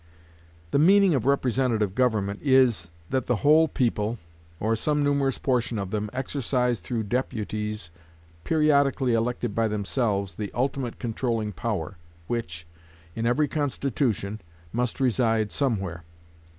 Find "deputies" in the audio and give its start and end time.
7.03-7.91